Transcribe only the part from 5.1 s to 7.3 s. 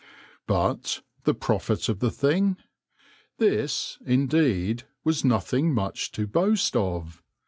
nothing much to boast of.